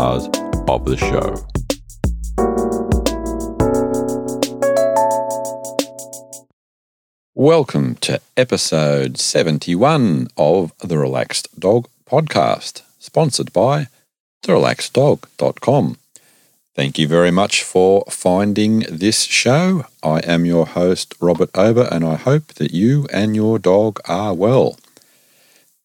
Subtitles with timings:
[0.00, 0.30] stars
[0.66, 1.28] of the show.
[7.34, 13.88] Welcome to episode 71 of the Relaxed Dog Podcast, sponsored by
[14.42, 15.98] therelaxeddog.com.
[16.74, 19.84] Thank you very much for finding this show.
[20.02, 24.32] I am your host, Robert Ober, and I hope that you and your dog are
[24.32, 24.78] well.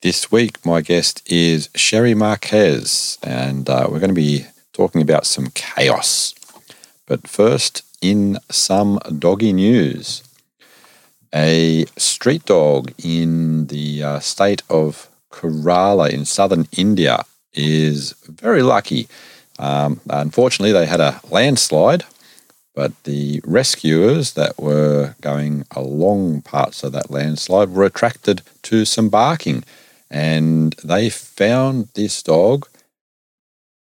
[0.06, 5.26] This week, my guest is Cherie Marquez, and uh, we're going to be talking about
[5.26, 6.36] some chaos.
[7.08, 10.22] But first, in some doggy news
[11.34, 17.26] a street dog in the uh, state of Kerala in southern India
[17.56, 19.08] is very lucky.
[19.58, 22.04] Um, unfortunately, they had a landslide,
[22.76, 29.10] but the rescuers that were going along parts of that landslide were attracted to some
[29.10, 29.64] barking
[30.10, 32.68] and they found this dog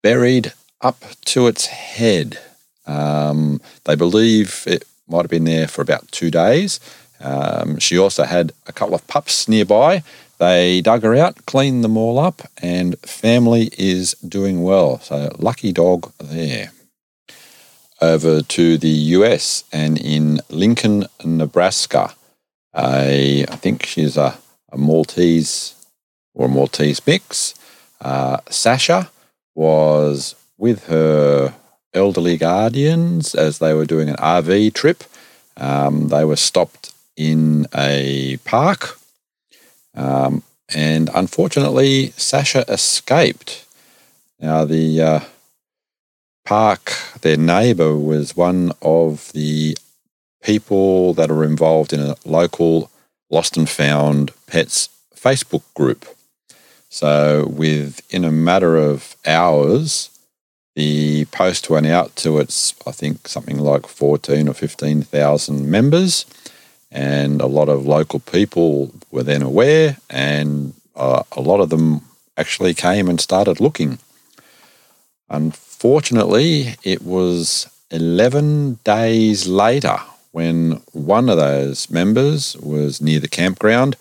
[0.01, 2.39] buried up to its head.
[2.85, 6.79] Um, they believe it might have been there for about two days.
[7.19, 10.03] Um, she also had a couple of pups nearby.
[10.39, 14.99] They dug her out, cleaned them all up, and family is doing well.
[14.99, 16.71] So, lucky dog there.
[18.01, 22.13] Over to the US and in Lincoln, Nebraska.
[22.75, 24.37] A, I think she's a,
[24.71, 25.75] a Maltese
[26.33, 27.55] or Maltese mix.
[28.01, 29.09] Uh, Sasha
[29.55, 31.53] was with her
[31.93, 35.03] elderly guardians as they were doing an RV trip.
[35.57, 38.97] Um, they were stopped in a park.
[39.95, 43.65] Um, and unfortunately, Sasha escaped.
[44.39, 45.19] Now, the uh,
[46.45, 49.77] park, their neighbour, was one of the
[50.41, 52.89] people that are involved in a local
[53.29, 56.05] lost and found pets Facebook group.
[56.93, 60.11] So, within a matter of hours,
[60.75, 66.27] the post went out to its, I think, something like 14 or 15,000 members
[66.91, 72.01] and a lot of local people were then aware, and uh, a lot of them
[72.37, 73.97] actually came and started looking.
[75.31, 79.97] Unfortunately, it was 11 days later
[80.31, 83.95] when one of those members was near the campground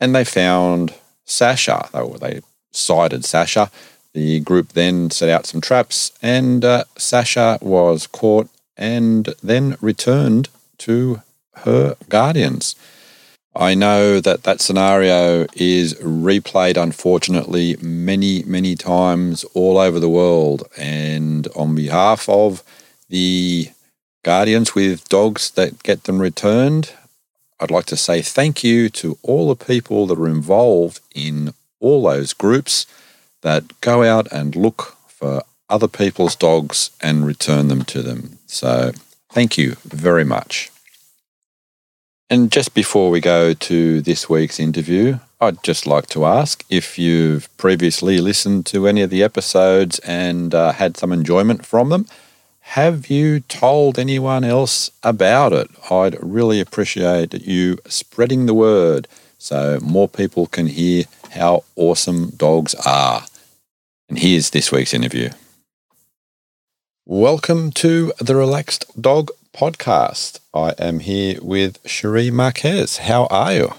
[0.00, 0.94] and they found
[1.26, 1.88] Sasha.
[1.92, 2.40] They, were, they
[2.72, 3.70] sighted Sasha.
[4.14, 10.48] The group then set out some traps, and uh, Sasha was caught and then returned
[10.78, 11.20] to
[11.64, 12.76] her guardians.
[13.54, 20.64] I know that that scenario is replayed, unfortunately, many, many times all over the world.
[20.76, 22.62] And on behalf of
[23.08, 23.70] the
[24.22, 26.92] guardians with dogs that get them returned,
[27.58, 32.02] I'd like to say thank you to all the people that are involved in all
[32.02, 32.86] those groups
[33.42, 38.38] that go out and look for other people's dogs and return them to them.
[38.46, 38.92] So,
[39.32, 40.70] thank you very much.
[42.28, 46.98] And just before we go to this week's interview, I'd just like to ask if
[46.98, 52.06] you've previously listened to any of the episodes and uh, had some enjoyment from them.
[52.70, 55.70] Have you told anyone else about it?
[55.90, 62.74] I'd really appreciate you spreading the word so more people can hear how awesome dogs
[62.84, 63.24] are.
[64.10, 65.30] And here's this week's interview.
[67.06, 70.40] Welcome to the Relaxed Dog podcast.
[70.52, 72.98] I am here with Cherie Marquez.
[72.98, 73.72] How are you?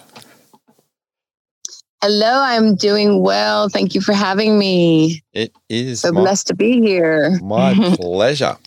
[2.01, 3.69] Hello, I'm doing well.
[3.69, 5.21] Thank you for having me.
[5.33, 7.37] It is so my, blessed to be here.
[7.41, 8.57] My pleasure.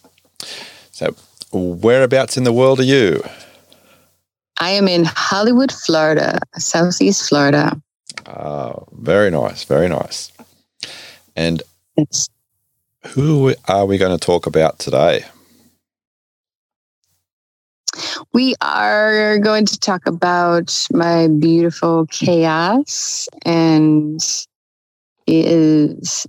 [0.92, 1.14] So,
[1.52, 3.22] whereabouts in the world are you?
[4.58, 7.80] I am in Hollywood, Florida, Southeast Florida.
[8.26, 10.30] Oh, very nice, very nice.
[11.34, 11.62] And
[11.96, 12.28] it's,
[13.08, 15.24] who are we going to talk about today?
[18.32, 24.20] We are going to talk about my beautiful chaos, and
[25.26, 26.26] is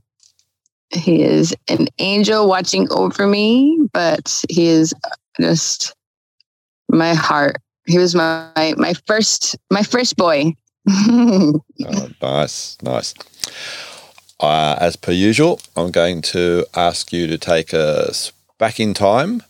[0.94, 4.94] he is an angel watching over me, but he is
[5.40, 5.96] just
[6.90, 7.58] my heart.
[7.86, 10.54] He was my my first my first boy.
[10.90, 11.62] oh,
[12.22, 13.14] nice, nice.
[14.40, 19.44] Uh, as per usual, I'm going to ask you to take us back in time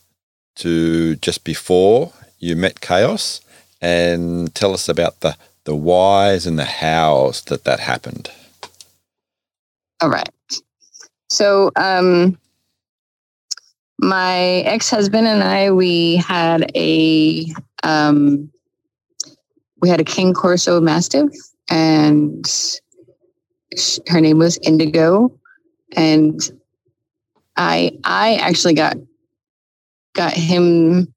[0.56, 3.40] to just before you met chaos
[3.82, 8.30] and tell us about the, the whys and the hows that that happened.
[10.02, 10.30] All right.
[11.32, 12.38] So, um,
[14.00, 14.38] my
[14.68, 17.46] ex husband and I, we had a
[17.84, 18.52] um,
[19.80, 21.32] we had a Cane Corso Mastiff,
[21.70, 22.46] and
[24.10, 25.32] her name was Indigo,
[25.94, 26.38] and
[27.56, 28.98] I I actually got
[30.14, 31.14] got him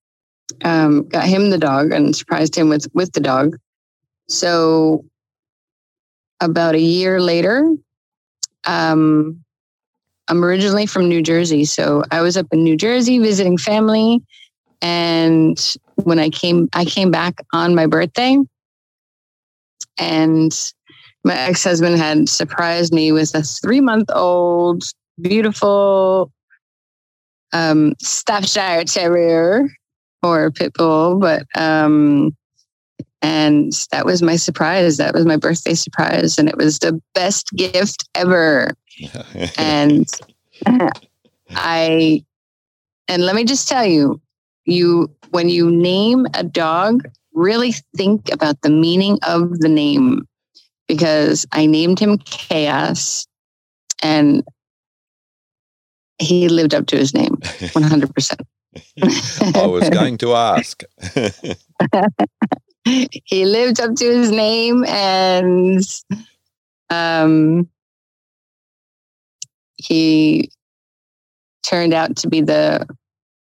[0.63, 3.57] um, got him the dog and surprised him with with the dog.
[4.29, 5.05] So
[6.41, 7.69] about a year later,
[8.65, 9.44] um,
[10.29, 14.23] I'm originally from New Jersey, so I was up in New Jersey visiting family,
[14.81, 18.39] and when I came, I came back on my birthday,
[19.99, 20.73] and
[21.25, 24.85] my ex husband had surprised me with a three month old,
[25.21, 26.31] beautiful
[27.53, 29.69] um, Staffordshire Terrier
[30.23, 32.37] or pit bull, but um,
[33.23, 34.99] and that was my surprise.
[34.99, 38.71] That was my birthday surprise, and it was the best gift ever.
[39.59, 40.09] And
[41.51, 42.25] I,
[43.09, 44.21] and let me just tell you,
[44.65, 50.27] you when you name a dog, really think about the meaning of the name,
[50.89, 53.27] because I named him Chaos,
[54.03, 54.45] and
[56.19, 57.39] he lived up to his name,
[57.73, 58.41] one hundred percent.
[59.55, 60.83] I was going to ask.
[62.85, 65.83] he lived up to his name and
[66.91, 67.69] um,
[69.85, 70.51] he
[71.63, 72.87] turned out to be the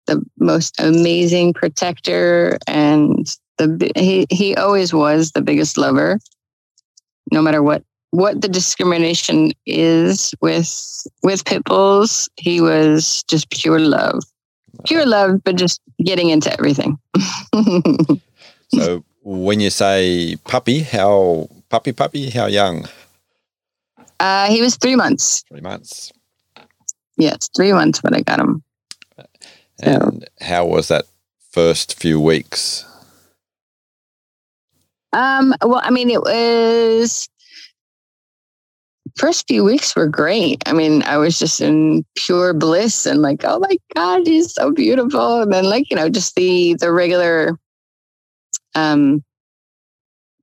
[0.06, 6.18] the most amazing protector and the he he always was the biggest lover
[7.32, 13.80] no matter what what the discrimination is with with pit bulls he was just pure
[13.80, 14.22] love
[14.84, 16.98] pure love, but just getting into everything.
[18.74, 22.86] so when you say puppy, how puppy puppy, how young?
[24.20, 25.44] Uh, he was three months.
[25.48, 26.12] Three months.
[27.16, 28.62] Yes, three months when I got him.
[29.82, 30.44] And so.
[30.44, 31.04] how was that
[31.50, 32.84] first few weeks?
[35.12, 37.28] Um, well, I mean, it was
[39.16, 40.62] first few weeks were great.
[40.66, 44.70] I mean, I was just in pure bliss and like, oh my God, he's so
[44.70, 45.42] beautiful.
[45.42, 47.58] And then like, you know, just the the regular
[48.74, 49.24] um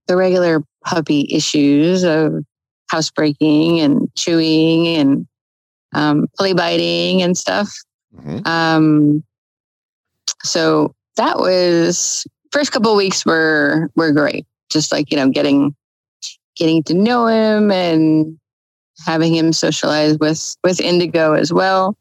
[0.07, 2.43] the regular puppy issues of
[2.89, 5.27] housebreaking and chewing and
[5.93, 7.73] um play biting and stuff.
[8.15, 8.47] Mm-hmm.
[8.47, 9.23] Um
[10.43, 14.45] so that was first couple weeks were were great.
[14.69, 15.75] Just like, you know, getting
[16.55, 18.37] getting to know him and
[19.05, 21.97] having him socialize with with Indigo as well.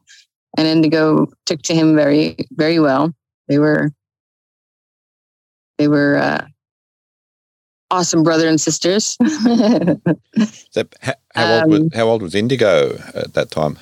[0.56, 3.14] And Indigo took to him very very well.
[3.48, 3.92] They were
[5.78, 6.46] they were uh,
[7.90, 9.16] awesome brother and sisters.
[10.70, 10.84] so
[11.34, 13.78] how, how, old was, um, how old was Indigo at that time?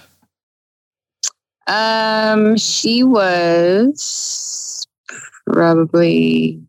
[1.66, 4.86] Um, she was
[5.46, 6.60] probably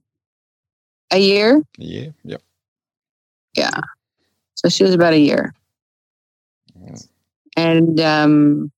[1.12, 1.62] a year.
[1.80, 2.42] A year, yep.
[3.56, 3.80] Yeah.
[4.56, 5.54] So she was about a year.
[7.58, 8.72] And um,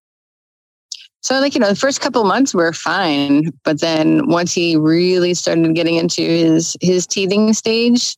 [1.22, 3.52] so, like, you know, the first couple months were fine.
[3.64, 8.16] But then once he really started getting into his, his teething stage,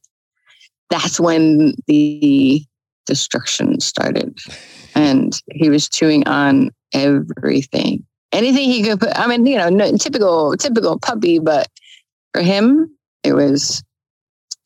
[0.90, 2.64] that's when the
[3.06, 4.38] destruction started.
[4.96, 8.06] And he was chewing on everything.
[8.32, 11.68] Anything he could put, I mean, you know, no, typical, typical puppy, but
[12.34, 13.84] for him, it was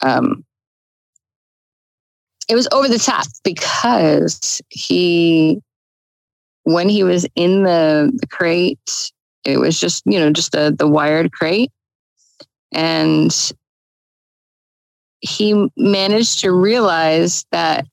[0.01, 0.43] um,
[2.47, 5.61] it was over the top because he
[6.63, 9.11] when he was in the, the crate
[9.45, 11.71] it was just you know just the the wired crate
[12.73, 13.53] and
[15.21, 17.85] he managed to realize that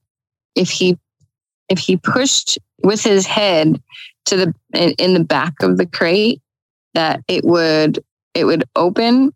[0.57, 0.99] if he
[1.69, 3.81] if he pushed with his head
[4.25, 4.55] to the
[4.99, 6.41] in the back of the crate
[6.95, 8.03] that it would
[8.35, 9.33] it would open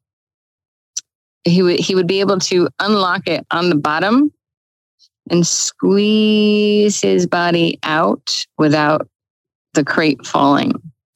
[1.45, 4.33] he would he would be able to unlock it on the bottom
[5.31, 9.09] and squeeze his body out without
[9.75, 10.73] the crate falling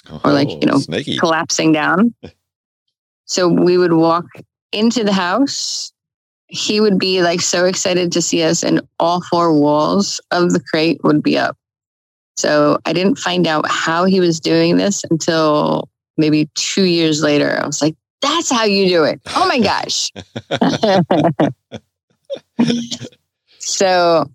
[0.08, 1.18] oh, or like, you oh, know, sneaky.
[1.18, 2.14] collapsing down.
[3.26, 4.26] so we would walk
[4.72, 5.92] into the house.
[6.48, 10.60] He would be like so excited to see us, and all four walls of the
[10.60, 11.56] crate would be up.
[12.36, 17.58] So I didn't find out how he was doing this until maybe two years later.
[17.60, 19.20] I was like, that's how you do it.
[19.34, 20.10] Oh my gosh.
[23.64, 24.30] So,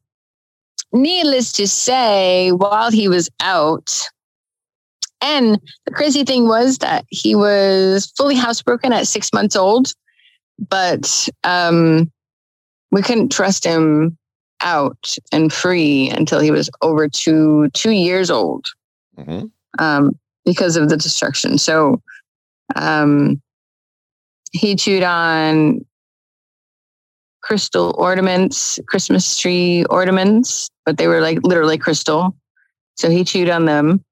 [0.91, 4.09] needless to say, while he was out,
[5.21, 9.93] and the crazy thing was that he was fully housebroken at six months old,
[10.67, 12.11] but um,
[12.91, 14.17] we couldn't trust him
[14.61, 18.67] out and free until he was over two two years old
[19.17, 19.45] mm-hmm.
[19.79, 21.57] um, because of the destruction.
[21.57, 22.01] So
[22.75, 23.41] um,
[24.51, 25.85] he chewed on
[27.41, 32.35] crystal ornaments, Christmas tree ornaments, but they were like literally crystal.
[32.95, 34.03] So he chewed on them,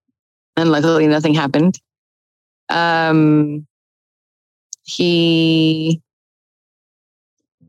[0.56, 1.80] and luckily nothing happened.
[2.70, 3.68] Um,
[4.84, 6.02] he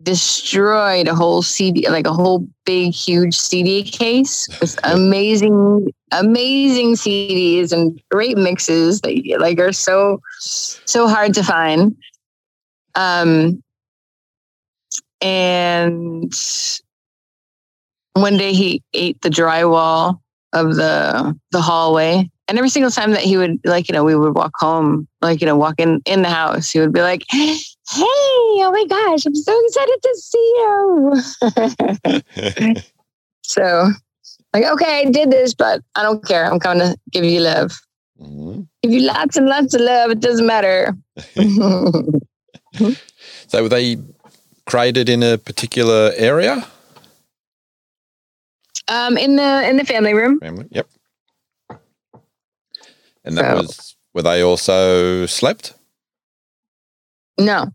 [0.08, 7.72] destroyed a whole CD, like a whole big, huge CD case with amazing, amazing CDs
[7.72, 11.94] and great mixes that like are so, so hard to find.
[12.94, 13.62] Um,
[15.20, 16.32] and
[18.14, 20.20] one day he ate the drywall
[20.54, 24.16] of the the hallway and every single time that he would like you know we
[24.16, 27.22] would walk home like you know walk in in the house he would be like
[27.90, 31.14] hey oh my gosh i'm so excited to see you.
[33.42, 33.90] So
[34.52, 36.44] like okay i did this but i don't care.
[36.44, 37.72] I'm coming to give you love.
[38.20, 38.60] Mm-hmm.
[38.82, 40.10] give you lots and lots of love.
[40.10, 40.94] It doesn't matter.
[43.48, 43.96] So were they
[44.66, 46.66] created in a particular area?
[48.88, 50.38] Um in the in the family room.
[50.40, 50.86] Family yep.
[53.24, 55.74] And that so, was were they also slept?
[57.38, 57.72] No,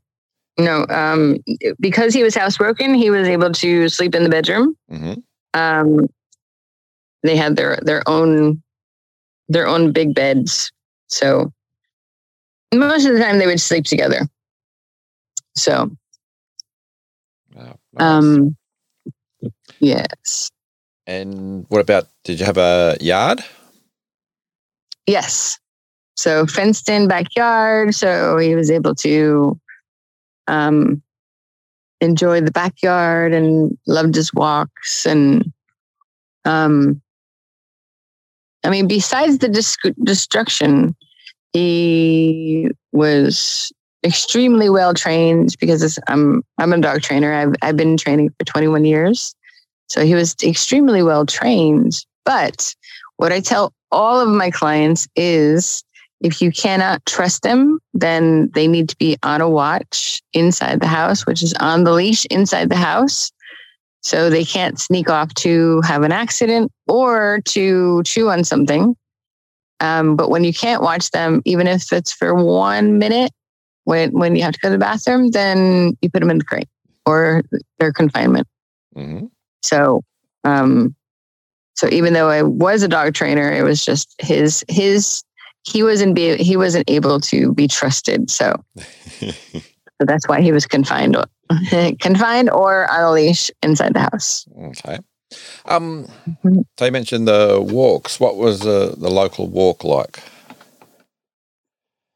[0.58, 0.86] no.
[0.90, 1.38] Um,
[1.80, 4.76] because he was housebroken, he was able to sleep in the bedroom.
[4.92, 5.14] Mm-hmm.
[5.54, 6.08] Um,
[7.24, 8.62] they had their their own
[9.48, 10.72] their own big beds,
[11.08, 11.52] so
[12.74, 14.28] most of the time they would sleep together.
[15.56, 15.92] So,
[17.54, 18.02] wow, nice.
[18.02, 18.58] um,
[19.80, 20.50] yes.
[21.06, 22.08] And what about?
[22.24, 23.42] Did you have a yard?
[25.06, 25.60] Yes.
[26.16, 27.96] So fenced in backyard.
[27.96, 29.60] So he was able to
[30.48, 31.02] um,
[32.02, 35.06] enjoy the backyard and loved his walks.
[35.06, 35.52] And
[36.46, 37.02] um,
[38.64, 40.96] I mean, besides the dis- destruction,
[41.54, 43.72] he was
[44.06, 47.34] extremely well trained because I'm I'm a dog trainer.
[47.34, 49.36] I've I've been training for 21 years.
[49.88, 52.06] So he was extremely well trained.
[52.26, 52.74] But
[53.18, 55.84] what I tell all of my clients is
[56.24, 60.88] if you cannot trust them, then they need to be on a watch inside the
[60.88, 63.32] house, which is on the leash inside the house.
[64.02, 68.96] So they can't sneak off to have an accident or to chew on something.
[69.82, 73.32] Um, but when you can't watch them, even if it's for one minute,
[73.84, 76.46] when when you have to go to the bathroom, then you put them in the
[76.46, 76.70] crate
[77.06, 77.44] or
[77.80, 78.48] their confinement.
[78.96, 79.26] Mm-hmm.
[79.62, 80.04] So
[80.46, 80.96] um,
[81.76, 85.24] so even though I was a dog trainer, it was just his his
[85.64, 88.30] he wasn't be he wasn't able to be trusted.
[88.30, 88.64] So,
[89.20, 89.32] so
[90.00, 91.16] that's why he was confined
[92.00, 94.46] confined or on a leash inside the house.
[94.58, 95.00] Okay.
[95.66, 96.60] Um, mm-hmm.
[96.78, 98.20] so you mentioned the walks.
[98.20, 100.22] What was the, the local walk like?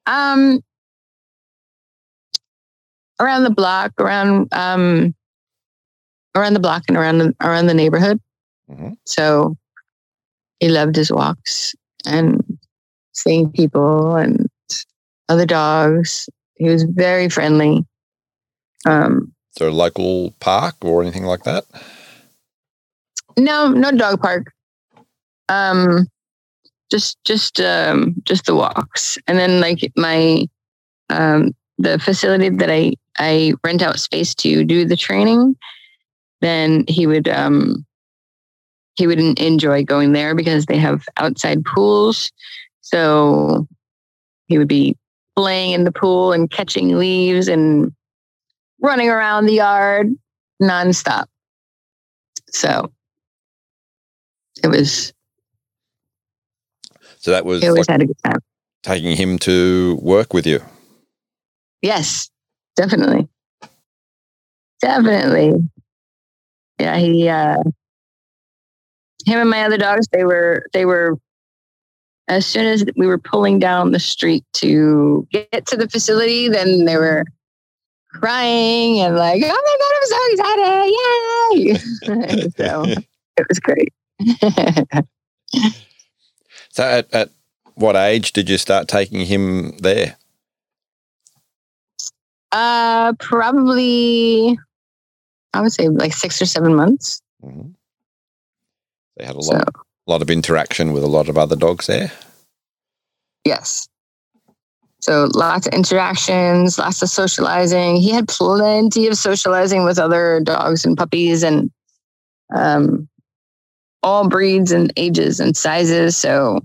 [0.05, 0.61] Um,
[3.19, 5.15] around the block, around um,
[6.35, 8.19] around the block and around the around the neighborhood.
[8.69, 8.93] Mm-hmm.
[9.05, 9.57] So
[10.59, 11.75] he loved his walks
[12.05, 12.43] and
[13.17, 14.47] seeing people and
[15.29, 16.29] other dogs.
[16.55, 17.85] He was very friendly.
[18.85, 21.65] Um, Is there a local park or anything like that?
[23.37, 24.51] No, no dog park.
[25.49, 26.07] Um,
[26.89, 30.45] just just um, just the walks, and then like my
[31.09, 35.55] um, the facility that I I rent out space to do the training.
[36.41, 37.85] Then he would um,
[38.95, 42.31] he would enjoy going there because they have outside pools.
[42.87, 43.67] So
[44.47, 44.95] he would be
[45.35, 47.93] playing in the pool and catching leaves and
[48.81, 50.07] running around the yard
[50.61, 51.25] nonstop.
[52.49, 52.89] So
[54.63, 55.11] it was.
[57.17, 57.61] So that was.
[57.61, 58.39] Always like had a good time.
[58.83, 60.61] Taking him to work with you.
[61.81, 62.29] Yes,
[62.77, 63.27] definitely.
[64.79, 65.69] Definitely.
[66.79, 67.63] Yeah, he uh
[69.25, 71.17] him and my other dogs, they were they were
[72.27, 76.85] as soon as we were pulling down the street to get to the facility, then
[76.85, 77.25] they were
[78.13, 80.87] crying and like, "Oh my god, I'm so excited!
[81.53, 82.83] Yay!" so
[83.37, 83.93] it was great.
[86.69, 87.29] so, at, at
[87.75, 90.17] what age did you start taking him there?
[92.51, 94.57] Uh, probably
[95.53, 97.21] I would say like six or seven months.
[97.43, 97.69] Mm-hmm.
[99.17, 101.87] They had a lot, so, a lot of interaction with a lot of other dogs
[101.87, 102.11] there.
[103.43, 103.87] Yes.
[105.01, 107.97] So lots of interactions, lots of socializing.
[107.97, 111.71] He had plenty of socializing with other dogs and puppies and
[112.55, 113.07] um,
[114.01, 116.17] all breeds and ages and sizes.
[116.17, 116.59] So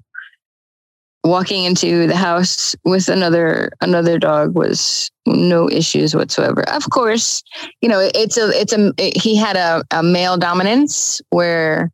[1.25, 6.69] walking into the house with another another dog was no issues whatsoever.
[6.69, 7.43] Of course,
[7.81, 11.91] you know it's a it's a it, he had a, a male dominance where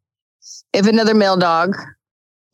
[0.72, 1.76] if another male dog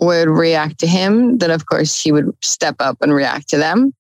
[0.00, 3.94] would react to him, then of course he would step up and react to them.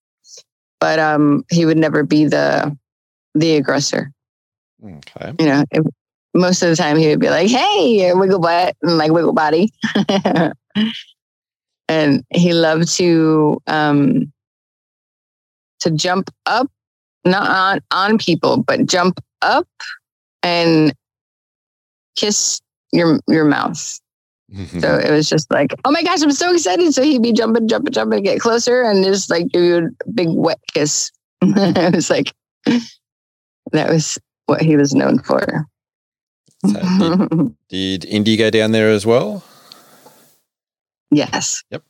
[0.80, 2.76] But um, he would never be the
[3.34, 4.12] the aggressor.
[4.84, 5.32] Okay.
[5.38, 5.84] You know, if,
[6.34, 9.72] most of the time he would be like, "Hey, wiggle butt," and like wiggle body.
[11.88, 14.32] and he loved to um,
[15.80, 16.70] to jump up,
[17.24, 19.68] not on on people, but jump up
[20.42, 20.92] and
[22.16, 22.60] kiss
[22.92, 24.00] your your mouth.
[24.52, 26.92] So it was just like, oh my gosh, I'm so excited.
[26.94, 30.28] So he'd be jumping, jumping, jumping, get closer, and just like give you a big
[30.30, 31.10] wet kiss.
[31.42, 32.32] it was like
[33.72, 35.66] that was what he was known for.
[36.66, 39.44] So did, did Indy go down there as well?
[41.10, 41.62] yes.
[41.70, 41.82] Yep.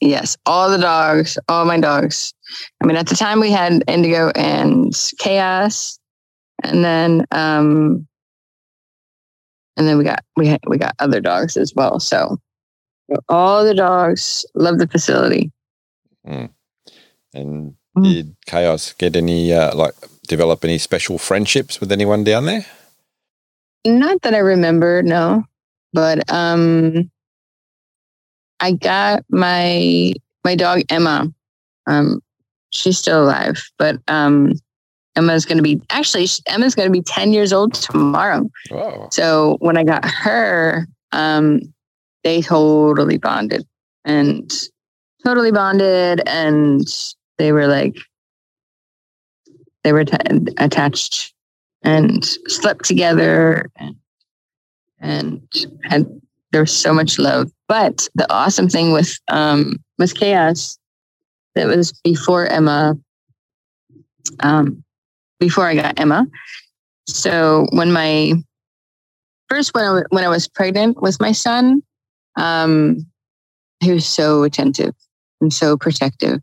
[0.00, 0.36] Yes.
[0.46, 2.34] All the dogs, all my dogs.
[2.82, 5.98] I mean, at the time we had Indigo and Chaos,
[6.64, 8.06] and then um
[9.76, 12.00] and then we got we had we got other dogs as well.
[12.00, 12.38] So
[13.28, 15.50] all the dogs love the facility.
[16.24, 18.04] And Mm.
[18.04, 19.94] did Chaos get any, uh, like,
[20.26, 22.64] develop any special friendships with anyone down there?
[23.84, 25.44] Not that I remember, no.
[25.92, 27.10] But um
[28.60, 30.14] I got my
[30.44, 31.28] my dog Emma.
[31.86, 32.22] Um
[32.70, 34.54] she's still alive, but um
[35.16, 38.48] Emma's going to be actually Emma's going to be 10 years old tomorrow.
[39.10, 41.60] So when I got her, um
[42.24, 43.66] they totally bonded
[44.04, 44.50] and
[45.24, 46.86] totally bonded and
[47.38, 47.96] they were like
[49.84, 50.16] they were t-
[50.58, 51.34] attached
[51.82, 53.96] and slept together and
[55.00, 55.42] and
[55.82, 56.06] had
[56.52, 57.50] there was so much love.
[57.66, 60.78] But the awesome thing with um with chaos
[61.54, 62.96] that was before Emma
[64.40, 64.82] um
[65.42, 66.24] before I got Emma.
[67.08, 68.34] So when my
[69.48, 71.82] first when I, when I was pregnant with my son,
[72.36, 73.04] um
[73.80, 74.94] he was so attentive
[75.40, 76.38] and so protective.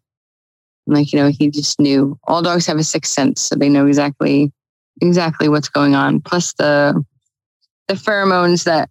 [0.85, 3.87] Like, you know, he just knew all dogs have a sixth sense, so they know
[3.87, 4.51] exactly
[5.01, 6.19] exactly what's going on.
[6.19, 7.01] Plus the
[7.87, 8.89] the pheromones that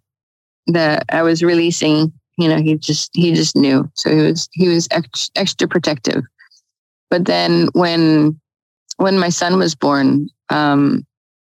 [0.65, 3.87] that I was releasing, you know, he just he just knew.
[3.93, 6.23] So he was he was ex- extra protective.
[7.11, 8.39] But then when
[8.99, 11.05] when my son was born, um,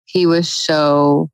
[0.06, 1.30] he was so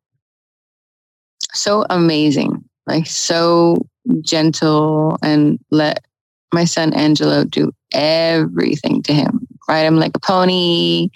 [1.53, 3.87] so amazing, like so
[4.21, 6.05] gentle, and let
[6.53, 9.47] my son Angelo do everything to him.
[9.69, 11.11] Ride him like a pony,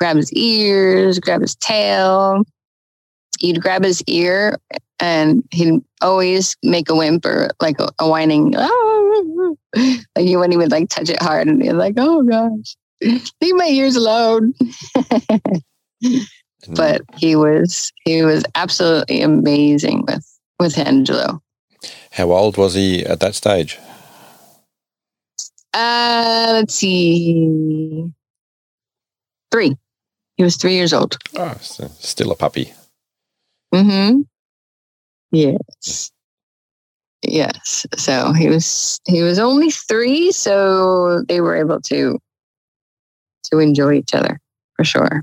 [0.00, 2.42] grab his ears, grab his tail.
[3.38, 4.58] He'd grab his ear
[4.98, 10.56] and he'd always make a whimper, like a, a whining, "Ah." like you when he
[10.56, 14.54] would like touch it hard and you're like, oh gosh, leave my ears alone.
[16.68, 20.26] But he was he was absolutely amazing with
[20.58, 21.42] with Angelo.
[22.12, 23.78] how old was he at that stage?
[25.72, 28.04] Uh, let's see,
[29.50, 29.76] three.
[30.36, 31.16] He was three years old.
[31.36, 32.72] Oh, so still a puppy.
[33.74, 34.22] Mm-hmm.
[35.30, 36.10] Yes.
[37.22, 37.86] Yes.
[37.96, 42.18] So he was he was only three, so they were able to
[43.52, 44.38] to enjoy each other
[44.76, 45.22] for sure.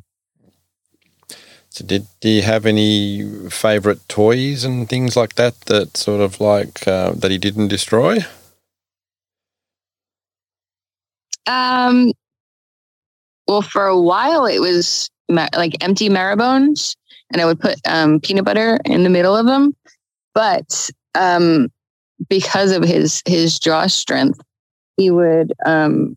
[1.69, 6.39] So did do you have any favorite toys and things like that that sort of
[6.41, 8.19] like uh, that he didn't destroy?
[11.45, 12.13] Um
[13.47, 16.95] well for a while it was like empty marrowbones
[17.31, 19.75] and I would put um peanut butter in the middle of them.
[20.33, 21.69] But um
[22.29, 24.41] because of his his jaw strength,
[24.97, 26.15] he would um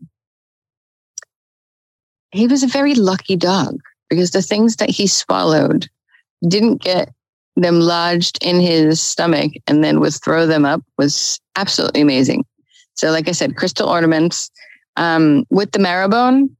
[2.32, 5.88] he was a very lucky dog because the things that he swallowed
[6.48, 7.12] didn't get
[7.56, 12.44] them lodged in his stomach and then would throw them up was absolutely amazing.
[12.94, 14.50] So, like I said, crystal ornaments
[14.96, 16.54] um, with the marrow bone,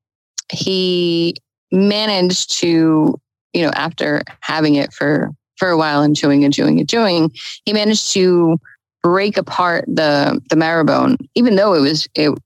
[0.51, 1.35] he
[1.71, 3.21] managed to,
[3.53, 7.31] you know, after having it for for a while and chewing and chewing and chewing,
[7.65, 8.59] he managed to
[9.03, 12.37] break apart the the marrow bone, even though it was it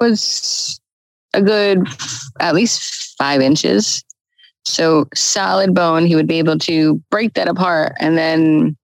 [0.00, 0.79] was
[1.34, 1.86] a good
[2.40, 4.04] at least five inches.
[4.64, 8.76] So solid bone, he would be able to break that apart and then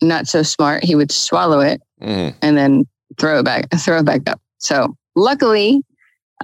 [0.00, 2.32] not so smart, he would swallow it Mm.
[2.42, 2.86] and then
[3.18, 4.40] throw it back, throw it back up.
[4.58, 5.82] So luckily,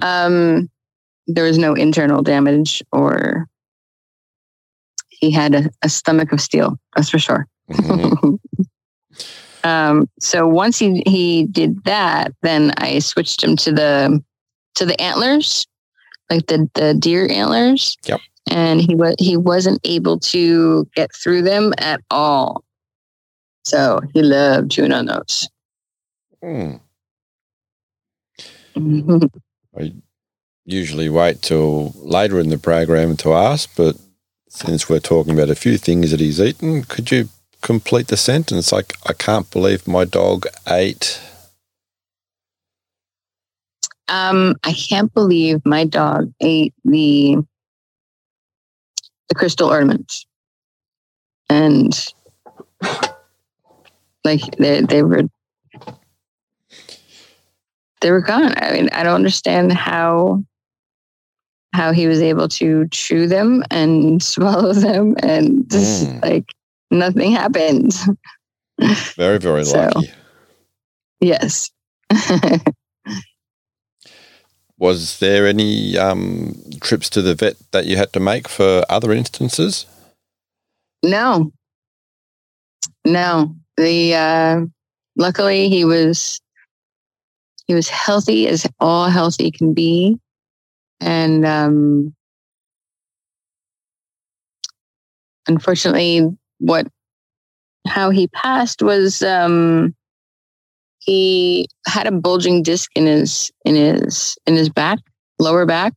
[0.01, 0.69] um,
[1.27, 3.47] there was no internal damage or
[5.09, 6.77] he had a, a stomach of steel.
[6.95, 7.47] That's for sure.
[7.71, 8.37] Mhm.
[9.65, 14.23] Um, so once he he did that, then I switched him to the
[14.75, 15.65] to the antlers,
[16.29, 17.97] like the the deer antlers.
[18.05, 18.21] Yep.
[18.51, 22.63] And he was he wasn't able to get through them at all.
[23.63, 25.49] So he loved chewing on those.
[26.43, 26.75] Hmm.
[29.75, 29.93] I
[30.65, 33.95] usually wait till later in the program to ask, but
[34.47, 37.29] since we're talking about a few things that he's eaten, could you
[37.65, 38.71] complete the sentence?
[38.71, 41.19] Like, I can't believe my dog ate.
[44.07, 47.37] Um, I can't believe my dog ate the
[49.29, 50.27] the crystal ornaments,
[51.49, 51.91] and
[54.23, 55.23] like they they were
[58.01, 58.53] they were gone.
[58.57, 60.43] I mean, I don't understand how
[61.73, 66.21] how he was able to chew them and swallow them, and just Mm.
[66.21, 66.53] like
[66.91, 67.93] nothing happened.
[69.15, 70.11] Very, very So- lucky.
[71.21, 71.71] yes.
[74.77, 79.13] Was there any um, trips to the vet that you had to make for other
[79.13, 79.85] instances?
[81.01, 81.51] No.
[83.05, 83.55] No.
[83.77, 84.61] The uh
[85.15, 86.41] luckily he was
[87.67, 90.17] he was healthy as all healthy can be.
[90.99, 92.13] And um
[95.47, 96.21] unfortunately
[96.59, 96.87] what
[97.87, 99.93] how he passed was um
[100.99, 104.99] he had a bulging disc in his in his in his back,
[105.39, 105.93] lower back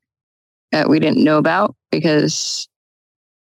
[0.72, 2.68] that we didn't know about because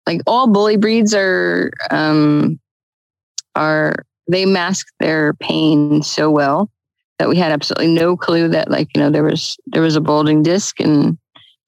[0.07, 2.59] like all bully breeds are um
[3.55, 3.94] are
[4.29, 6.68] they mask their pain so well
[7.18, 10.01] that we had absolutely no clue that like you know there was there was a
[10.01, 11.16] bulging disc and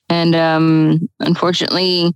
[0.08, 2.12] and um unfortunately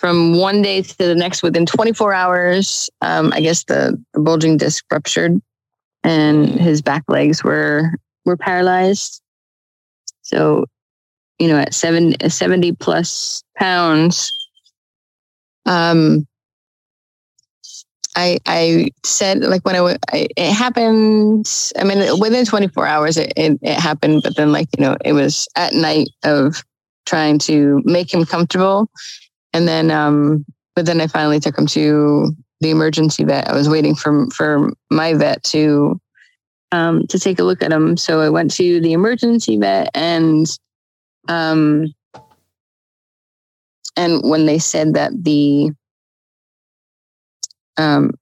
[0.00, 4.56] from one day to the next within 24 hours um i guess the, the bulging
[4.56, 5.40] disc ruptured
[6.02, 7.92] and his back legs were
[8.24, 9.22] were paralyzed
[10.22, 10.64] so
[11.40, 14.30] you know, at seven, 70 plus pounds,
[15.64, 16.26] um,
[18.14, 23.58] I, I said like when I, it happened, I mean, within 24 hours it, it,
[23.62, 26.62] it happened, but then like, you know, it was at night of
[27.06, 28.90] trying to make him comfortable.
[29.52, 33.48] And then, um, but then I finally took him to the emergency vet.
[33.48, 36.00] I was waiting for, for my vet to,
[36.72, 37.96] um, to take a look at him.
[37.96, 40.46] So I went to the emergency vet and,
[41.28, 41.92] um,
[43.96, 45.70] and when they said that the
[47.76, 48.12] um,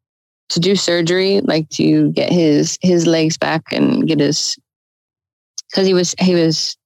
[0.51, 4.57] to do surgery, like to get his his legs back and get his
[5.71, 6.77] because he was he was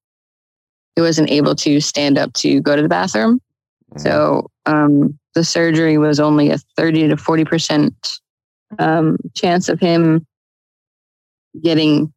[0.96, 3.40] he wasn't able to stand up to go to the bathroom.
[3.96, 8.20] So um, the surgery was only a thirty to forty percent
[8.78, 10.26] um, chance of him
[11.62, 12.12] getting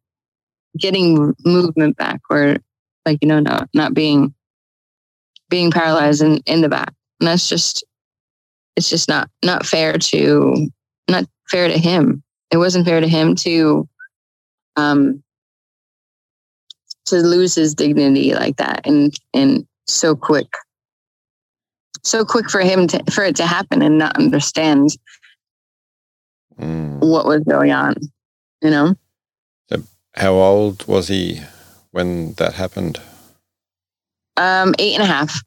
[0.78, 2.56] getting movement back, or
[3.04, 4.34] like you know not not being
[5.48, 6.92] being paralyzed in, in the back.
[7.20, 7.84] And that's just
[8.76, 10.68] it's just not not fair to
[11.08, 12.22] not fair to him.
[12.50, 13.88] It wasn't fair to him to
[14.76, 15.22] um
[17.06, 20.48] to lose his dignity like that and and so quick
[22.06, 24.90] so quick for him to for it to happen and not understand
[26.58, 27.00] Mm.
[27.00, 27.94] what was going on
[28.62, 28.94] you know
[30.14, 31.42] How old was he
[31.90, 32.98] when that happened?
[34.38, 35.42] um eight and a half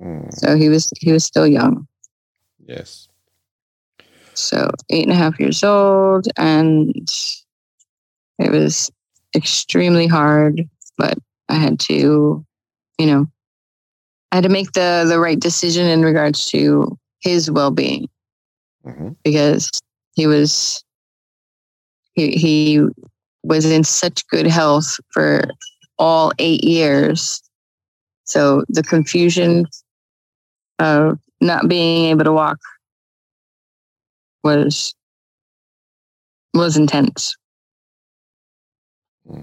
[0.00, 0.32] Mm.
[0.34, 1.86] so he was he was still young
[2.66, 3.08] Yes.
[4.34, 6.94] So eight and a half years old, and
[8.38, 8.90] it was
[9.34, 10.68] extremely hard.
[10.96, 12.44] But I had to,
[12.98, 13.26] you know,
[14.32, 18.08] I had to make the the right decision in regards to his well being
[18.84, 19.70] hmm because
[20.14, 20.82] he was
[22.14, 22.80] he he
[23.42, 25.42] was in such good health for
[25.98, 27.42] all eight years.
[28.24, 29.66] So the confusion
[30.78, 32.58] of not being able to walk
[34.44, 34.94] was
[36.54, 37.36] was intense.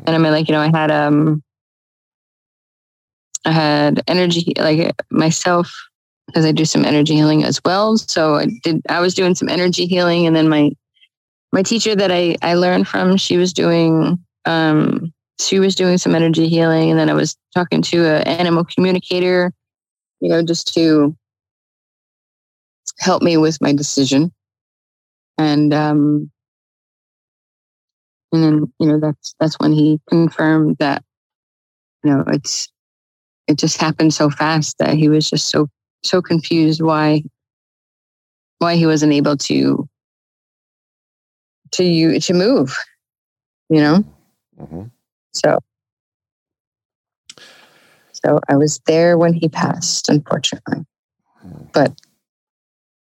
[0.05, 1.43] And I mean, like you know, I had um,
[3.45, 5.71] I had energy like myself
[6.27, 7.97] because I do some energy healing as well.
[7.97, 8.81] So I did.
[8.89, 10.71] I was doing some energy healing, and then my
[11.53, 16.15] my teacher that I I learned from, she was doing um, she was doing some
[16.15, 19.53] energy healing, and then I was talking to an animal communicator,
[20.19, 21.15] you know, just to
[22.99, 24.31] help me with my decision.
[25.37, 26.31] And um,
[28.31, 31.03] and then you know that's that's when he confirmed that
[32.03, 32.69] you know it's
[33.47, 35.67] it just happened so fast that he was just so
[36.03, 37.23] so confused why
[38.59, 39.87] why he wasn't able to
[41.71, 42.77] to you to move.
[43.69, 44.03] You know,
[44.57, 44.83] hmm
[45.33, 45.59] so
[48.23, 50.85] so I was there when he passed, unfortunately.
[51.73, 51.93] But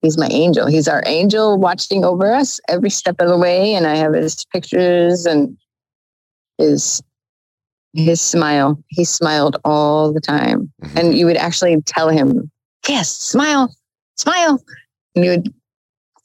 [0.02, 0.66] he's my angel.
[0.66, 3.74] He's our angel watching over us every step of the way.
[3.74, 5.56] And I have his pictures and
[6.58, 7.02] his
[7.92, 8.82] his smile.
[8.88, 10.72] He smiled all the time.
[10.82, 10.98] Mm-hmm.
[10.98, 12.50] And you would actually tell him,
[12.88, 13.74] Yes, smile,
[14.16, 14.62] smile.
[15.14, 15.52] And he would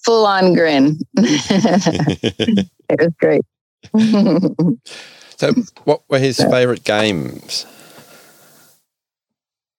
[0.03, 0.99] full on grin.
[1.17, 3.41] it was great.
[5.37, 5.53] so,
[5.85, 7.65] what were his favourite games?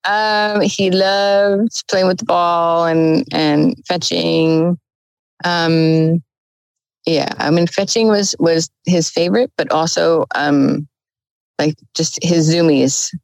[0.04, 4.78] Um, he loved playing with the ball and and fetching.
[5.44, 6.22] Um,
[7.06, 10.88] yeah, I mean, fetching was was his favorite, but also um,
[11.58, 13.14] like just his zoomies.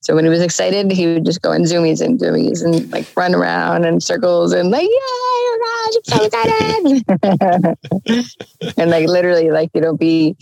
[0.00, 3.06] So when he was excited, he would just go in zoomies and zoomies and like
[3.16, 7.76] run around in circles and like, yeah, oh gosh, I'm so excited.
[8.76, 10.36] and like literally, like you know, be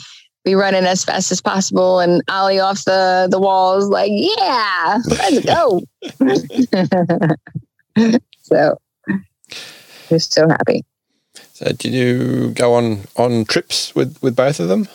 [0.44, 5.44] be running as fast as possible and ollie off the the walls, like, yeah, let's
[5.44, 5.82] go.
[8.40, 8.78] so
[10.08, 10.84] he was so happy.
[11.52, 14.88] So, did you go on on trips with with both of them?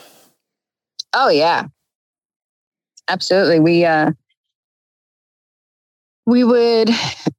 [1.14, 1.68] Oh yeah.
[3.08, 3.60] Absolutely.
[3.60, 4.12] We uh
[6.26, 6.90] we would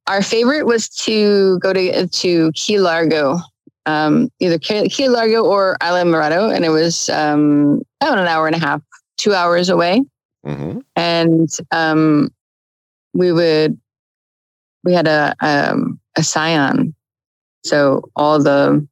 [0.06, 3.38] our favorite was to go to to Key Largo.
[3.86, 8.58] Um either Key Largo or Islamorada and it was um about an hour and a
[8.58, 8.80] half,
[9.18, 10.02] 2 hours away.
[10.44, 12.30] hmm And um
[13.14, 13.78] we would
[14.84, 16.94] we had a um a Scion.
[17.64, 18.86] So all the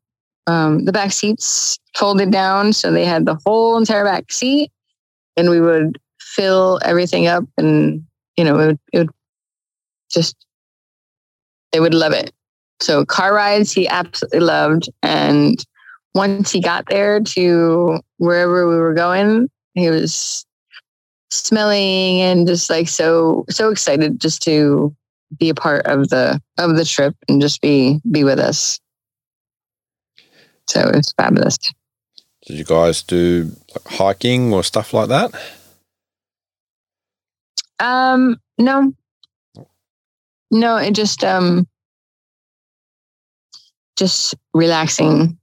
[0.46, 4.72] um the back seats folded down so they had the whole entire back seat
[5.36, 5.98] and we would
[6.34, 8.04] fill everything up and
[8.36, 9.10] you know it would, it would
[10.10, 10.36] just
[11.72, 12.32] they would love it.
[12.80, 14.88] So car rides he absolutely loved.
[15.02, 15.64] And
[16.14, 20.46] once he got there to wherever we were going he was
[21.30, 24.94] smelling and just like so so excited just to
[25.36, 28.78] be a part of the of the trip and just be be with us.
[30.68, 31.58] So it was fabulous.
[32.46, 33.50] Did you guys do
[33.86, 35.32] hiking or stuff like that?
[37.78, 38.92] Um, no.
[40.50, 41.66] No, it just um
[43.96, 45.38] just relaxing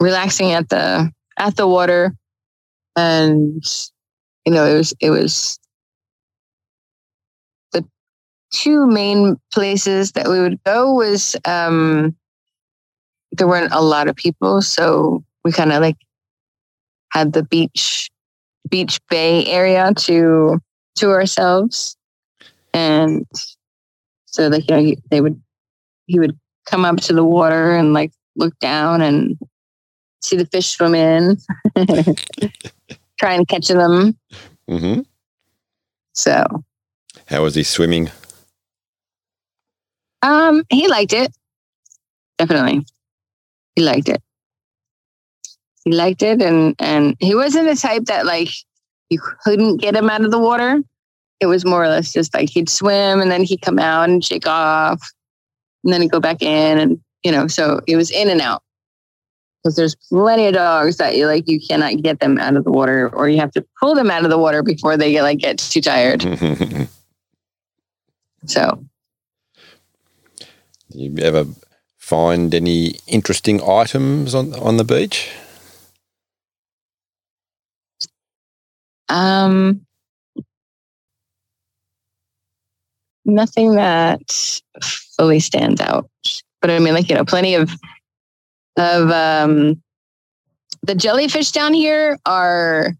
[0.00, 2.14] relaxing at the at the water
[2.96, 3.64] and
[4.44, 5.58] you know it was it was
[7.72, 7.84] the
[8.50, 12.14] two main places that we would go was um
[13.32, 15.96] there weren't a lot of people so we kind of like
[17.12, 18.10] had the beach
[18.68, 20.58] beach bay area to
[20.96, 21.96] to ourselves.
[22.74, 23.26] And
[24.26, 25.40] so like you know he, they would
[26.06, 29.38] he would come up to the water and like look down and
[30.22, 31.36] see the fish swim in
[33.18, 34.16] try and catch them.
[34.68, 35.00] Mm-hmm.
[36.12, 36.44] so.
[37.26, 38.10] How was he swimming?
[40.22, 41.32] um he liked it.
[42.38, 42.86] Definitely.
[43.74, 44.22] He liked it.
[45.84, 48.50] He liked it and and he wasn't the type that like
[49.12, 50.82] you couldn't get him out of the water.
[51.40, 54.24] It was more or less just like he'd swim and then he'd come out and
[54.24, 55.02] shake off
[55.84, 58.62] and then he'd go back in and you know so it was in and out.
[59.62, 62.72] Because there's plenty of dogs that you like you cannot get them out of the
[62.72, 65.38] water or you have to pull them out of the water before they get like
[65.38, 66.24] get too tired.
[68.46, 68.84] So.
[70.88, 71.46] You ever
[71.96, 75.30] find any interesting items on on the beach?
[79.12, 79.80] Um
[83.24, 84.20] nothing that
[85.16, 86.10] fully stands out
[86.60, 87.70] but i mean like you know plenty of
[88.76, 89.80] of um
[90.82, 92.94] the jellyfish down here are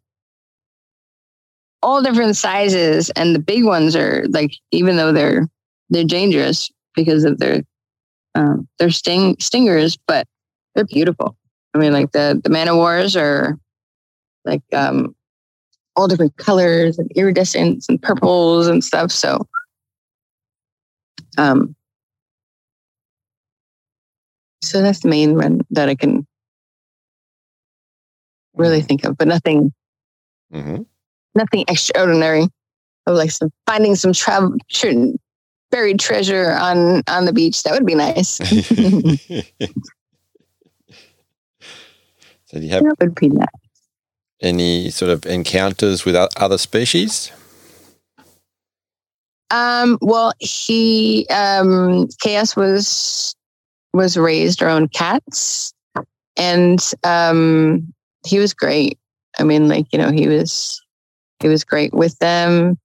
[1.82, 5.48] all different sizes and the big ones are like even though they're
[5.90, 7.62] they're dangerous because of their
[8.34, 10.26] um, their sting stingers but
[10.74, 11.36] they're beautiful.
[11.74, 13.58] I mean like the the man of wars are
[14.44, 15.14] like um
[15.96, 19.46] all different colors and iridescents and purples and stuff so
[21.38, 21.74] um
[24.62, 26.26] so that's the main one that i can
[28.54, 29.72] really think of but nothing
[30.52, 30.82] hmm
[31.34, 32.46] nothing extraordinary.
[33.06, 35.16] Of like some finding some travel tre-
[35.72, 37.64] buried treasure on on the beach.
[37.64, 38.36] That would be nice.
[38.38, 38.46] so
[42.52, 43.48] do you have that would be nice.
[44.42, 47.30] Any sort of encounters with other species?
[49.50, 53.36] Um, well, he um, Chaos was
[53.92, 55.74] was raised around cats,
[56.36, 57.92] and um,
[58.26, 58.98] he was great.
[59.38, 60.82] I mean, like you know, he was
[61.40, 62.78] he was great with them.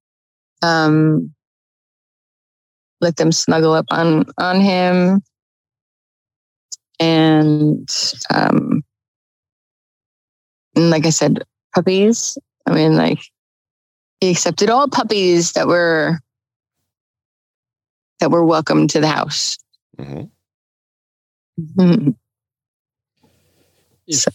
[0.61, 1.33] Um,
[2.99, 5.21] let them snuggle up on on him,
[6.99, 7.89] and
[8.33, 8.83] um,
[10.77, 12.37] and like I said, puppies.
[12.65, 13.19] I mean, like
[14.21, 16.19] he accepted all puppies that were
[18.19, 19.57] that were welcome to the house.
[19.97, 20.23] hmm
[21.59, 22.15] Mhm.
[24.09, 24.29] So,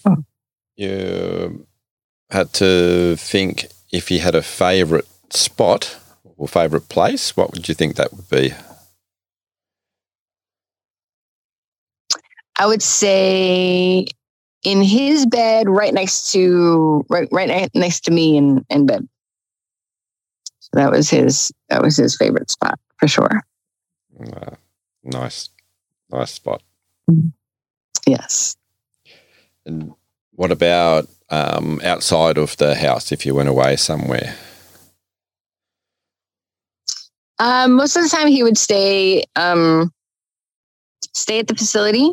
[0.77, 1.67] you
[2.31, 5.97] had to think if you had a favourite spot
[6.37, 8.53] or favourite place, what would you think that would be?
[12.59, 14.07] I would say
[14.63, 19.09] in his bed, right next to right right next to me in in bed.
[20.61, 23.43] So that was his that was his favorite spot for sure.
[24.21, 24.57] Uh,
[25.03, 25.49] nice,
[26.11, 26.63] nice spot.
[28.07, 28.57] Yes.
[29.65, 29.93] And
[30.33, 34.35] what about um, outside of the house if you went away somewhere?
[37.39, 39.93] Um, most of the time, he would stay um,
[41.13, 42.13] stay at the facility,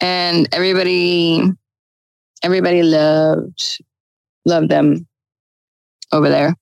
[0.00, 1.52] and everybody
[2.42, 3.80] everybody loved
[4.44, 5.06] loved them
[6.12, 6.54] over there.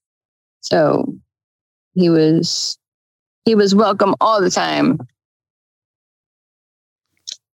[0.60, 1.14] So
[1.94, 2.78] he was
[3.44, 4.98] he was welcome all the time.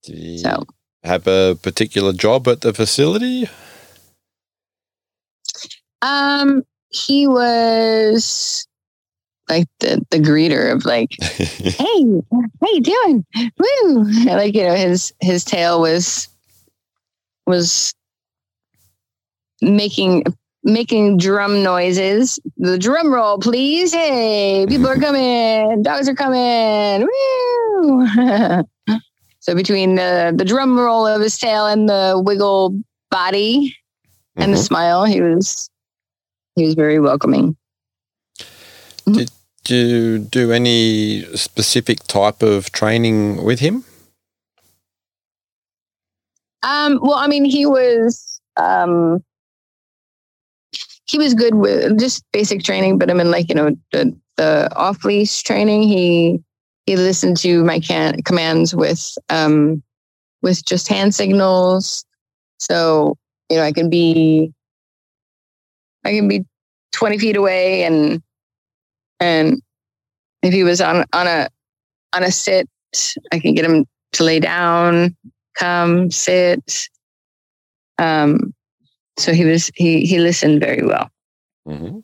[0.03, 0.63] Did you So
[1.03, 3.49] have a particular job at the facility?
[6.01, 8.67] um, he was
[9.49, 12.03] like the the greeter of like hey,
[12.61, 13.25] how you doing?
[13.57, 14.05] Woo!
[14.25, 16.27] Like you know, his his tail was
[17.45, 17.93] was
[19.63, 20.23] making
[20.63, 22.39] making drum noises.
[22.57, 23.93] The drum roll, please.
[23.93, 25.81] Hey, people are coming.
[25.83, 27.07] Dogs are coming.
[27.07, 28.07] Woo!
[29.39, 32.79] so between the the drum roll of his tail and the wiggle
[33.11, 33.75] body
[34.35, 34.65] and the Mhm.
[34.67, 35.69] smile, he was
[36.55, 37.55] he was very welcoming.
[39.05, 39.31] Did
[39.67, 43.83] you do any specific type of training with him?
[46.63, 49.23] Um, well, I mean, he was um,
[51.13, 54.75] he was good with just basic training, but I mean, like you know, the the
[54.75, 56.41] off leash training, he
[56.87, 59.83] he listened to my can- commands with um
[60.41, 62.03] with just hand signals.
[62.57, 63.15] So
[63.49, 64.51] you know, I can be
[66.03, 66.45] I can be
[66.91, 68.23] twenty feet away, and
[69.19, 69.61] and
[70.41, 71.47] if he was on on a
[72.15, 72.67] on a sit,
[73.31, 75.15] I can get him to lay down
[75.55, 76.89] come sit
[77.99, 78.55] um
[79.17, 81.09] so he was he he listened very well.
[81.65, 81.99] Hmm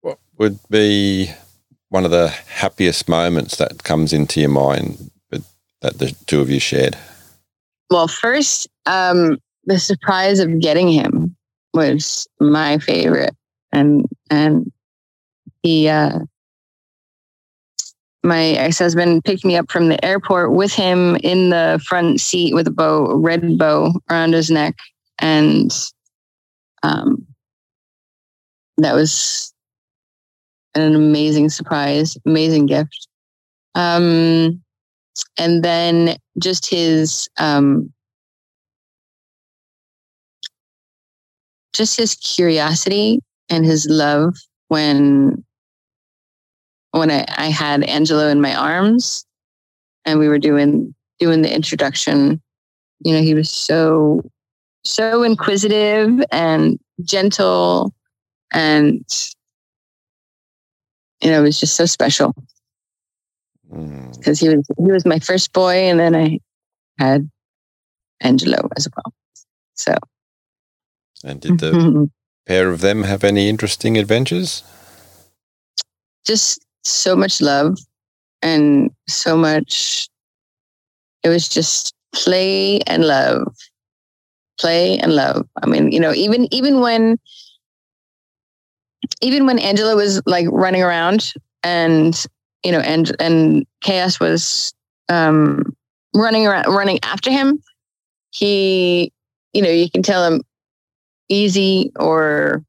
[0.00, 1.30] What would be
[1.88, 5.10] one of the happiest moments that comes into your mind
[5.82, 6.96] that the two of you shared?
[7.90, 11.36] well first um the surprise of getting him
[11.74, 13.34] was my favorite.
[13.72, 14.72] And and
[15.62, 16.20] he uh
[18.22, 22.66] my ex-husband picked me up from the airport with him in the front seat with
[22.66, 24.76] a bow a red bow around his neck.
[25.18, 25.72] And
[26.82, 27.26] um
[28.78, 29.52] that was
[30.74, 33.08] an amazing surprise amazing gift.
[33.74, 34.62] Um
[35.38, 37.92] and then just his um
[41.72, 44.34] just his curiosity and his love
[44.68, 45.42] when
[46.92, 49.24] when I, I had Angelo in my arms
[50.04, 52.40] and we were doing doing the introduction,
[53.04, 54.22] you know, he was so
[54.84, 57.92] so inquisitive and gentle
[58.52, 59.04] and
[61.22, 62.34] you know, it was just so special
[63.72, 64.18] Mm.
[64.18, 66.40] because he was he was my first boy and then I
[66.98, 67.30] had
[68.20, 69.14] Angelo as well.
[69.74, 69.94] So
[71.22, 72.10] And did the
[72.46, 74.64] pair of them have any interesting adventures?
[76.26, 77.78] just so much love
[78.42, 80.08] and so much
[81.22, 83.54] it was just play and love
[84.58, 85.46] play and love.
[85.62, 87.18] I mean you know even even when
[89.20, 92.14] even when Angelo was like running around and
[92.62, 94.72] you know and and chaos was
[95.08, 95.64] um
[96.14, 97.62] running around running after him
[98.30, 99.12] he
[99.52, 100.42] you know you can tell him
[101.28, 102.62] easy or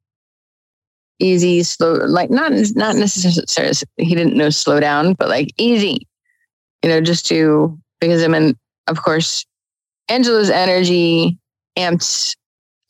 [1.21, 6.07] easy, slow, like not not necessarily he didn't know slow down, but like easy,
[6.83, 8.57] you know, just to because I mean,
[8.87, 9.45] of course,
[10.09, 11.37] Angelo's energy
[11.77, 12.35] amped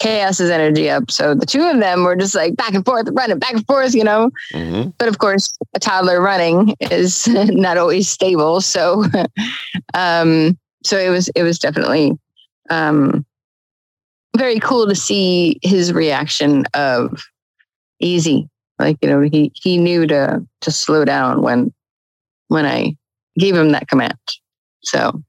[0.02, 1.12] chaos's energy up.
[1.12, 3.94] So the two of them were just like back and forth, running back and forth,
[3.94, 4.32] you know.
[4.54, 4.90] Mm-hmm.
[4.98, 8.62] But of course, a toddler running is not always stable.
[8.62, 9.06] So,
[9.94, 12.18] um, so it was it was definitely
[12.70, 13.26] um,
[14.36, 17.24] very cool to see his reaction of
[18.02, 18.50] easy.
[18.80, 21.74] Like you know, he he knew to to slow down when
[22.48, 22.98] when I
[23.38, 24.18] gave him that command.
[24.84, 25.22] So,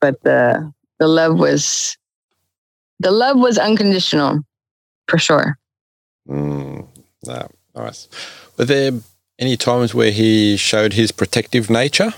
[0.00, 1.96] but the the love was
[3.00, 4.40] the love was unconditional
[5.08, 5.58] for sure.
[6.28, 6.86] Mm,
[7.74, 8.08] nice.
[8.56, 8.92] Were there
[9.38, 12.12] any times where he showed his protective nature?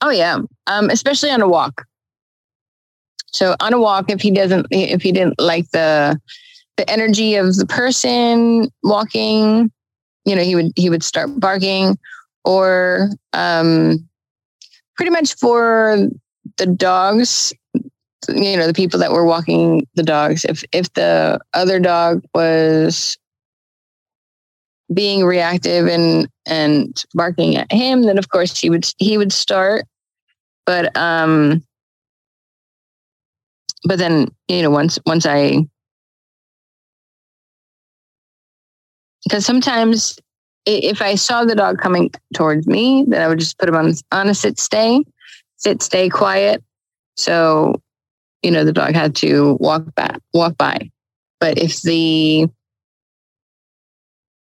[0.00, 1.86] Oh yeah, um, especially on a walk.
[3.32, 6.20] So on a walk, if he doesn't, if he didn't like the
[6.76, 9.70] the energy of the person walking,
[10.24, 11.98] you know, he would he would start barking,
[12.44, 14.08] or um,
[14.96, 16.08] pretty much for
[16.56, 17.52] the dogs,
[18.28, 20.44] you know, the people that were walking the dogs.
[20.44, 23.16] If if the other dog was
[24.92, 29.86] being reactive and and barking at him, then of course he would he would start.
[30.66, 31.64] But um,
[33.84, 35.66] but then you know once once I
[39.24, 40.18] because sometimes
[40.66, 43.94] if I saw the dog coming towards me, then I would just put him on
[44.12, 45.02] on a sit stay,
[45.56, 46.62] sit stay quiet.
[47.16, 47.80] So
[48.42, 50.90] you know the dog had to walk back walk by.
[51.40, 52.48] But if the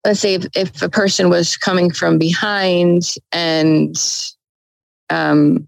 [0.05, 3.95] let's say if, if a person was coming from behind and
[5.09, 5.67] um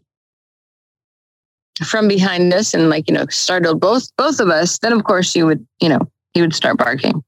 [1.86, 5.34] from behind us and like you know startled both both of us then of course
[5.34, 5.99] he would you know
[6.34, 7.23] he would start barking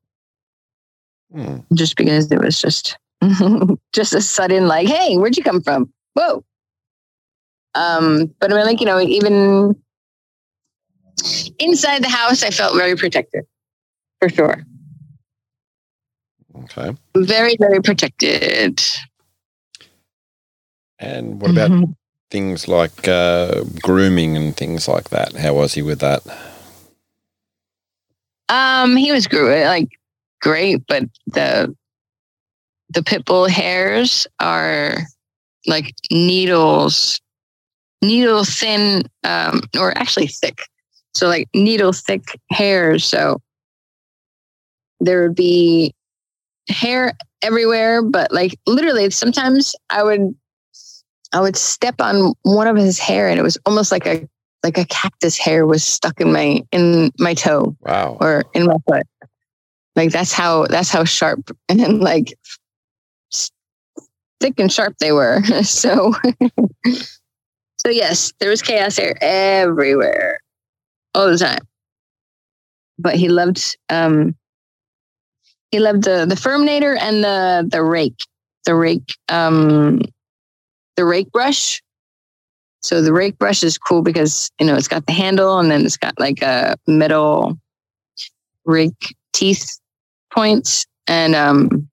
[1.32, 1.58] Hmm.
[1.76, 2.98] just because it was just
[3.94, 6.44] just a sudden like hey where'd you come from whoa
[7.76, 9.76] um but i mean like you know even
[11.60, 13.44] inside the house i felt very protected
[14.20, 14.64] for sure
[16.64, 16.96] Okay.
[17.16, 18.82] very very protected
[20.98, 21.96] And what about Mhm.
[22.30, 25.34] Things like uh, grooming and things like that?
[25.36, 26.22] How was he with that?
[28.50, 29.90] Um, he was great, like
[30.42, 31.76] great, but the
[32.92, 34.98] the pit bull hairs are
[35.68, 37.22] like needles,
[38.02, 40.60] needle thin, um, or actually thick.
[41.14, 43.06] So like needle thick hairs.
[43.06, 43.42] So
[45.00, 45.94] there would be
[46.68, 50.36] hair everywhere, but like literally sometimes I would
[51.32, 54.28] I would step on one of his hair and it was almost like a
[54.64, 58.18] like a cactus hair was stuck in my in my toe Wow.
[58.20, 59.06] or in my foot.
[59.96, 62.34] Like that's how that's how sharp and like
[64.40, 65.42] thick and sharp they were.
[65.64, 66.14] so
[66.88, 70.40] so yes, there was chaos hair everywhere,
[71.14, 71.62] all the time.
[72.98, 74.36] But he loved um
[75.72, 78.26] he loved the the FURminator and the the rake,
[78.66, 80.02] the rake um
[81.00, 81.82] the rake brush.
[82.82, 85.86] So the rake brush is cool because you know it's got the handle and then
[85.86, 87.58] it's got like a metal
[88.66, 89.80] rake teeth
[90.34, 91.88] points and um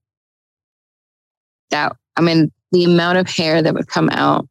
[1.70, 4.48] that I mean the amount of hair that would come out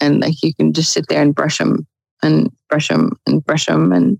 [0.00, 1.86] and like you can just sit there and brush them
[2.22, 4.18] and brush them and brush them and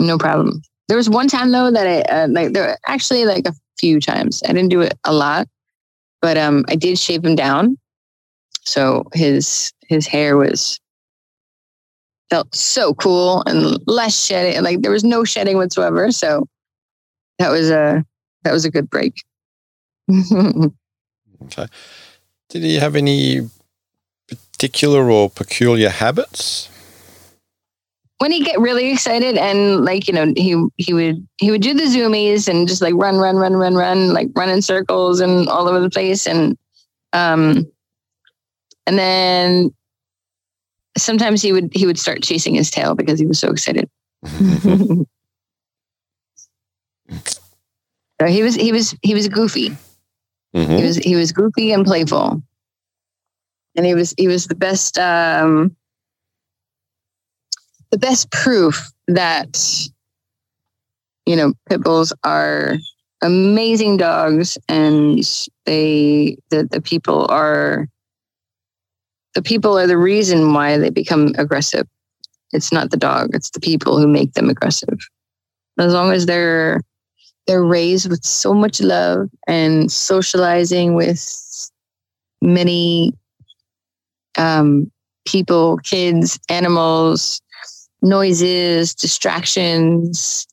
[0.00, 0.60] no problem.
[0.88, 4.42] There was one time though that I uh, like there actually like a few times.
[4.44, 5.46] I didn't do it a lot,
[6.20, 7.76] but um I did shave them down.
[8.62, 10.78] So his his hair was
[12.28, 14.62] felt so cool and less shedding.
[14.62, 16.12] Like there was no shedding whatsoever.
[16.12, 16.46] So
[17.38, 18.04] that was a
[18.44, 19.14] that was a good break.
[21.44, 21.66] Okay.
[22.50, 23.48] Did he have any
[24.28, 26.68] particular or peculiar habits?
[28.20, 31.72] when he get really excited and like you know he he would he would do
[31.72, 35.48] the zoomies and just like run run run run run like run in circles and
[35.48, 36.56] all over the place and
[37.14, 37.64] um
[38.86, 39.74] and then
[40.98, 43.88] sometimes he would he would start chasing his tail because he was so excited.
[48.20, 49.74] So he was he was he was goofy.
[50.52, 50.82] He Mhm.
[50.82, 52.42] was he was goofy and playful.
[53.76, 55.74] And he was he was the best um
[57.90, 59.58] the best proof that
[61.24, 62.76] you know pit bulls are
[63.22, 65.18] amazing dogs and
[65.64, 67.88] they the, the people are
[69.34, 71.86] the people are the reason why they become aggressive
[72.52, 74.98] it's not the dog it's the people who make them aggressive
[75.78, 76.80] as long as they're
[77.46, 81.70] they're raised with so much love and socializing with
[82.42, 83.12] many
[84.38, 84.90] um,
[85.26, 87.40] people, kids, animals,
[88.02, 90.46] noises, distractions,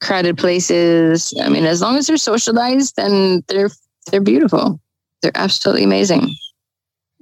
[0.00, 1.34] crowded places.
[1.42, 3.70] I mean, as long as they're socialized, then they're
[4.10, 4.80] they're beautiful.
[5.22, 6.34] They're absolutely amazing.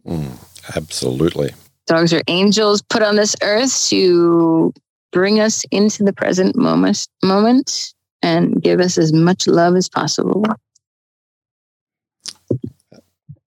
[0.06, 0.38] Mm,
[0.74, 1.50] absolutely.
[1.86, 4.72] Dogs are angels put on this earth to
[5.12, 10.44] bring us into the present moment, moment and give us as much love as possible.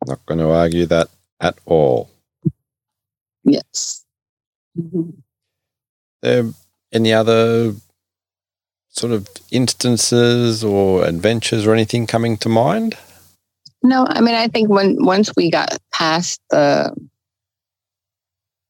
[0.08, 1.10] Not going to argue that
[1.42, 2.10] at all.
[3.44, 4.06] Yes.
[6.22, 6.46] There
[6.92, 7.74] any other
[8.90, 12.96] sort of instances or adventures or anything coming to mind?
[13.82, 16.94] No, I mean I think when once we got past the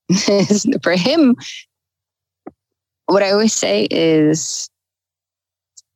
[0.84, 1.36] for him,
[3.07, 4.70] what I always say is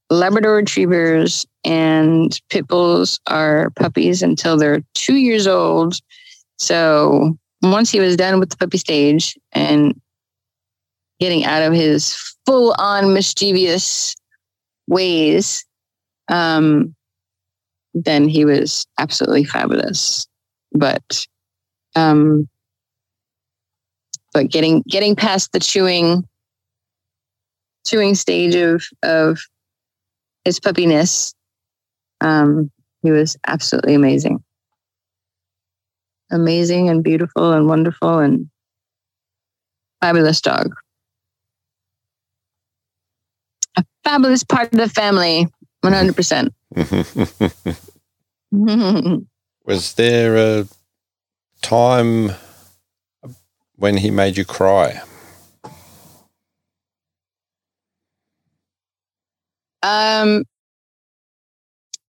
[0.10, 6.00] Labrador retrievers and pit bulls are puppies until they're two years old.
[6.58, 10.00] So once he was done with the puppy stage and
[11.20, 14.16] getting out of his full on mischievous
[14.88, 15.66] ways,
[16.30, 16.96] um,
[17.94, 20.28] then he was absolutely fabulous.
[20.72, 21.28] But
[21.96, 22.48] um,
[24.34, 26.28] but getting getting past the chewing
[27.86, 29.40] chewing stage of of
[30.46, 31.34] his puppiness,
[32.22, 32.72] um,
[33.02, 34.44] he was absolutely amazing.
[36.32, 38.50] Amazing and beautiful and wonderful and
[40.02, 40.74] fabulous dog.
[43.78, 45.48] A fabulous part of the family,
[45.84, 46.50] 100%.
[49.66, 50.66] was there a
[51.62, 52.32] time
[53.76, 55.02] when he made you cry?
[59.82, 60.44] Um,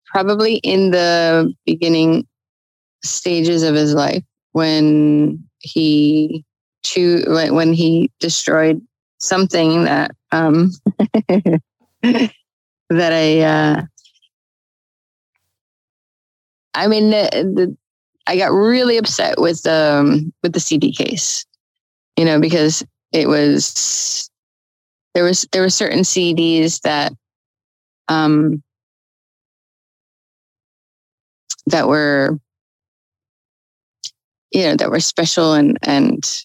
[0.06, 2.28] probably in the beginning
[3.04, 6.44] stages of his life when he
[6.84, 8.82] chew when he destroyed
[9.20, 10.72] something that um
[12.98, 13.82] that I uh
[16.74, 17.76] I mean the,
[18.28, 21.46] I got really upset with the um, with the CD case
[22.18, 24.30] you know, because it was
[25.14, 27.14] there was there were certain CDs that
[28.08, 28.62] um
[31.68, 32.38] that were
[34.52, 36.44] you know that were special and and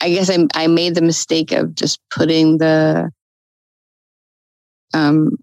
[0.00, 3.10] I guess I I made the mistake of just putting the
[4.94, 5.36] um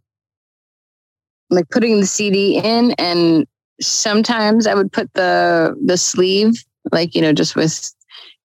[1.52, 3.46] like putting the CD in and
[3.82, 6.54] sometimes I would put the the sleeve
[6.92, 7.94] like you know just with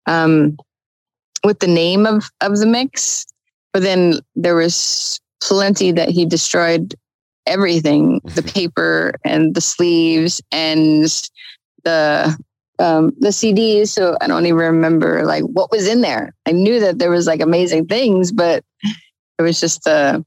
[0.07, 0.57] um
[1.45, 3.25] with the name of of the mix
[3.73, 6.95] but then there was plenty that he destroyed
[7.47, 11.29] everything the paper and the sleeves and
[11.85, 12.37] the
[12.79, 16.35] um the CDs so I don't even remember like what was in there.
[16.47, 18.65] I knew that there was like amazing things but
[19.39, 20.25] it was just the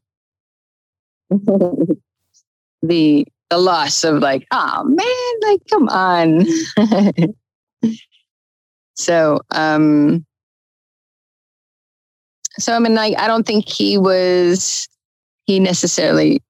[2.81, 6.45] the the loss of like oh man like come on
[8.99, 10.25] So, um,
[12.59, 14.89] so I mean, like, I don't think he was,
[15.45, 16.43] he necessarily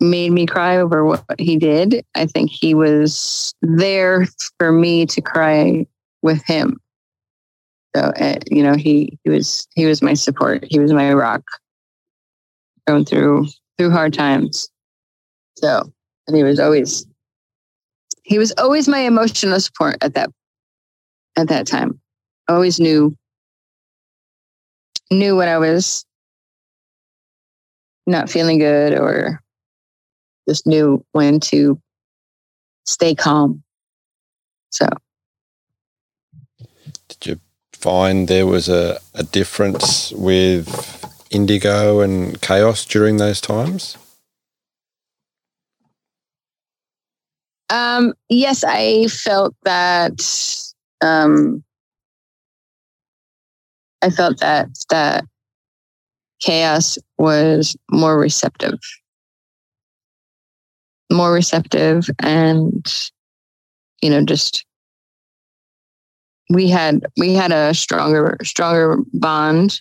[0.00, 2.02] made me cry over what he did.
[2.14, 4.26] I think he was there
[4.58, 5.86] for me to cry
[6.22, 6.78] with him.
[7.94, 10.64] So, uh, you know, he, he was, he was my support.
[10.70, 11.42] He was my rock
[12.86, 13.46] going through,
[13.80, 14.68] through hard times.
[15.56, 15.90] So,
[16.26, 17.06] and he was always,
[18.24, 20.28] he was always my emotional support at that
[21.34, 21.98] at that time.
[22.46, 23.16] Always knew
[25.10, 26.04] knew when I was
[28.06, 29.40] not feeling good or
[30.46, 31.80] just knew when to
[32.84, 33.62] stay calm.
[34.68, 34.90] So
[37.08, 37.40] did you
[37.72, 40.99] find there was a, a difference with
[41.30, 43.96] indigo and chaos during those times?
[47.70, 50.20] Um, yes, I felt that
[51.00, 51.62] um,
[54.02, 55.24] I felt that that
[56.40, 58.80] chaos was more receptive,
[61.12, 62.84] more receptive, and
[64.02, 64.64] you know, just
[66.48, 69.80] we had we had a stronger stronger bond,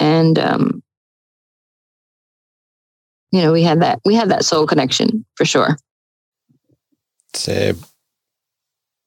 [0.00, 0.82] and um,
[3.30, 5.76] you know, we had that we had that soul connection for sure.
[7.34, 7.74] So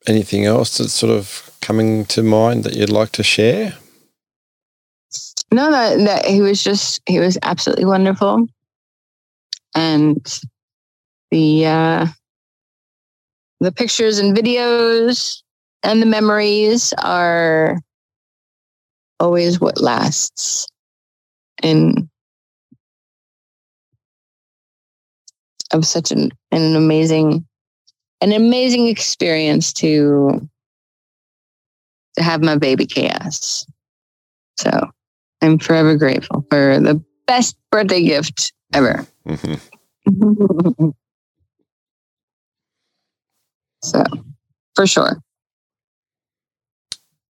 [0.07, 3.73] anything else that's sort of coming to mind that you'd like to share?
[5.51, 8.47] No, that, that he was just he was absolutely wonderful,
[9.75, 10.41] and
[11.31, 12.07] the uh,
[13.59, 15.41] the pictures and videos
[15.83, 17.77] and the memories are
[19.19, 20.67] always what lasts.
[21.61, 22.09] And
[25.71, 27.45] of such an, an amazing
[28.21, 30.47] an amazing experience to
[32.15, 33.65] to have my baby chaos.
[34.57, 34.89] So
[35.41, 39.05] I'm forever grateful for the best birthday gift ever.
[39.27, 40.89] Mm-hmm.
[43.83, 44.03] so
[44.75, 45.17] for sure.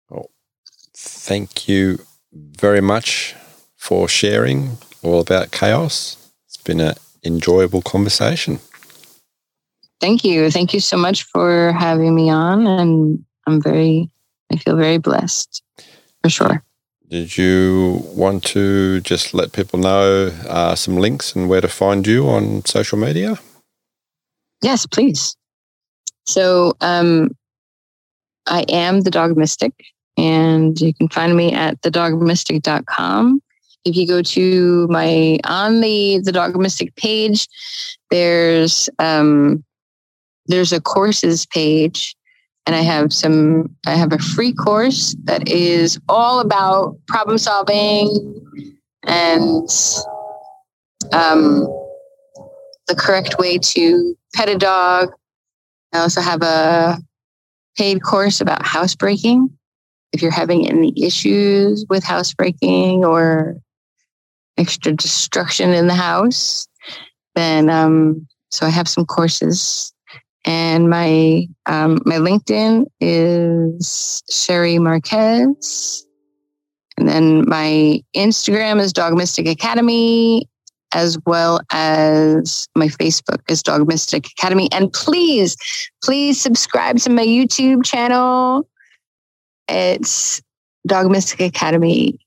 [0.09, 0.30] Well,
[0.95, 1.99] thank you
[2.34, 3.36] very much
[3.84, 6.16] for sharing all about chaos.
[6.48, 6.94] It's been an
[7.26, 8.60] enjoyable conversation.
[10.00, 10.50] Thank you.
[10.50, 12.66] Thank you so much for having me on.
[12.66, 14.10] And I'm very,
[14.50, 15.62] I feel very blessed
[16.24, 16.64] for sure.
[17.10, 22.08] Did you want to just let people know uh, some links and where to find
[22.08, 23.38] you on social media?
[24.62, 25.36] Yes, please.
[26.26, 27.36] So um,
[28.48, 29.74] I am the Dog Mystic,
[30.16, 33.43] and you can find me at thedogmystic.com.
[33.86, 37.48] If you go to my on the the Dog Mystic page,
[38.10, 39.64] there's um,
[40.48, 42.16] there's a courses page
[42.66, 48.42] and I have some, I have a free course that is all about problem solving
[49.04, 49.70] and
[51.12, 51.68] um,
[52.88, 55.12] the correct way to pet a dog.
[55.92, 57.00] I also have a
[57.78, 59.50] paid course about housebreaking.
[60.14, 63.58] If you're having any issues with housebreaking or
[64.58, 66.68] extra destruction in the house,
[67.36, 69.93] then um, so I have some courses
[70.45, 76.06] and my um, my LinkedIn is Cherie Marquez.
[76.97, 80.47] And then my Instagram is Dog Mystic Academy,
[80.93, 84.70] as well as my Facebook is Dog Mystic Academy.
[84.72, 85.58] And please,
[86.04, 88.70] please subscribe to my YouTube channel.
[89.68, 90.41] It's
[90.86, 92.20] Dog Mystic Academy.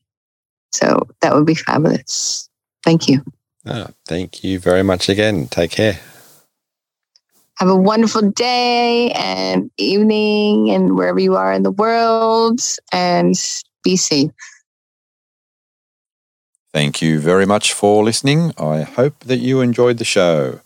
[0.77, 2.51] So that would be fabulous.
[2.85, 3.25] Thank you.
[3.65, 5.49] Oh, thank you very much again.
[5.49, 5.99] Take care.
[7.59, 12.61] Have a wonderful day and evening and wherever you are in the world
[12.93, 13.35] and
[13.83, 14.31] be safe.
[16.75, 18.53] Thank you very much for listening.
[18.59, 20.61] I hope that you enjoyed the show.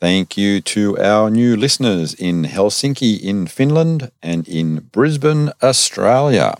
[0.00, 6.56] Thank you to our new listeners in Helsinki, in Finland, and in Brisbane, Australia.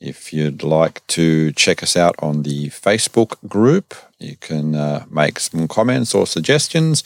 [0.00, 5.40] If you'd like to check us out on the Facebook group, you can uh, make
[5.40, 7.04] some comments or suggestions.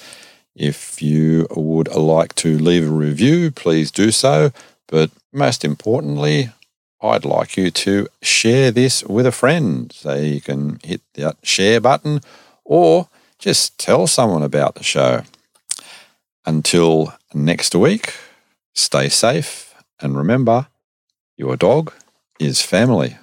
[0.54, 4.52] If you would like to leave a review, please do so.
[4.88, 6.50] But most importantly,
[7.00, 9.92] I'd like you to share this with a friend.
[9.92, 12.20] So you can hit that share button
[12.64, 13.08] or
[13.38, 15.22] just tell someone about the show.
[16.44, 18.14] Until next week,
[18.74, 20.68] stay safe and remember
[21.36, 21.92] your dog
[22.38, 23.16] is family.